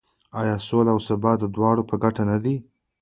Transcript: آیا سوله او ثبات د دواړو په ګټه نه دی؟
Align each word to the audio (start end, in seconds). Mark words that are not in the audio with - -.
آیا 0.39 0.55
سوله 0.67 0.91
او 0.93 0.99
ثبات 1.07 1.37
د 1.41 1.45
دواړو 1.55 1.87
په 1.89 1.95
ګټه 2.03 2.23
نه 2.31 2.37
دی؟ 2.43 2.55